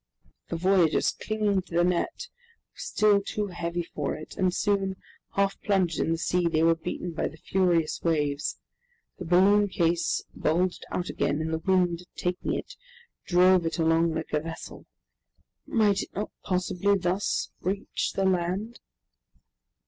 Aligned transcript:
The 0.49 0.55
voyagers, 0.55 1.11
clinging 1.11 1.61
to 1.61 1.75
the 1.75 1.83
net, 1.83 2.27
were 2.73 2.79
still 2.79 3.21
too 3.21 3.45
heavy 3.49 3.83
for 3.83 4.15
it, 4.15 4.35
and 4.35 4.51
soon, 4.51 4.95
half 5.35 5.61
plunged 5.61 5.99
into 5.99 6.13
the 6.13 6.17
sea, 6.17 6.47
they 6.47 6.63
were 6.63 6.73
beaten 6.73 7.11
by 7.11 7.27
the 7.27 7.37
furious 7.37 8.01
waves. 8.01 8.57
The 9.19 9.25
balloon 9.25 9.67
case 9.67 10.23
bulged 10.33 10.85
out 10.91 11.09
again, 11.09 11.39
and 11.39 11.53
the 11.53 11.59
wind, 11.59 12.07
taking 12.15 12.55
it, 12.55 12.73
drove 13.27 13.63
it 13.67 13.77
along 13.77 14.15
like 14.15 14.33
a 14.33 14.39
vessel. 14.39 14.87
Might 15.67 16.01
it 16.01 16.15
not 16.15 16.31
possibly 16.41 16.97
thus 16.97 17.51
reach 17.61 18.13
the 18.13 18.25
land? 18.25 18.79